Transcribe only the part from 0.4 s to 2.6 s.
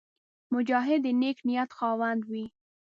مجاهد د نېک نیت خاوند وي.